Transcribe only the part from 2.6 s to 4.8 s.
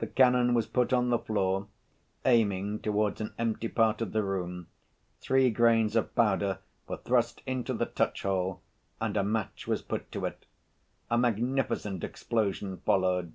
towards an empty part of the room,